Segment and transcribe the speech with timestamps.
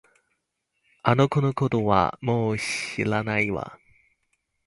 [1.03, 3.77] あの子のことはもう知らないわ